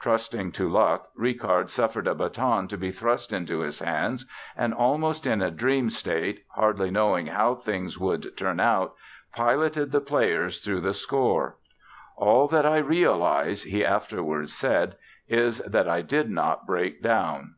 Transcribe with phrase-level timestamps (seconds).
[0.00, 5.24] Trusting to luck Richard suffered a baton to be thrust into his hands, and almost
[5.24, 8.96] in a dream state, hardly knowing how things would turn out,
[9.32, 11.58] piloted the players through the score.
[12.16, 14.96] "All that I realize," he afterwards said,
[15.28, 17.54] "is that I did not break down!"